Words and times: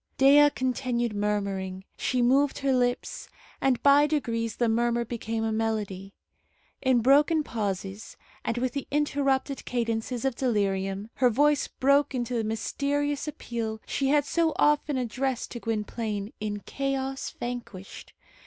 Dea 0.17 0.49
continued 0.55 1.13
murmuring. 1.13 1.83
She 1.95 2.23
moved 2.23 2.57
her 2.57 2.73
lips, 2.73 3.29
and 3.61 3.83
by 3.83 4.07
degrees 4.07 4.55
the 4.55 4.67
murmur 4.67 5.05
became 5.05 5.43
a 5.43 5.51
melody. 5.51 6.15
In 6.81 7.01
broken 7.01 7.43
pauses, 7.43 8.17
and 8.43 8.57
with 8.57 8.71
the 8.73 8.87
interrupted 8.89 9.63
cadences 9.63 10.25
of 10.25 10.33
delirium, 10.33 11.11
her 11.17 11.29
voice 11.29 11.67
broke 11.67 12.15
into 12.15 12.33
the 12.33 12.43
mysterious 12.43 13.27
appeal 13.27 13.79
she 13.85 14.07
had 14.07 14.25
so 14.25 14.53
often 14.55 14.97
addressed 14.97 15.51
to 15.51 15.59
Gwynplaine 15.59 16.33
in 16.39 16.61
Chaos 16.61 17.35
Vanquished. 17.39 18.13